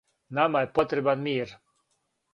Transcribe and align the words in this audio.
Нама 0.37 0.63
је 0.63 0.69
потребан 0.79 1.23
мир. 1.29 1.57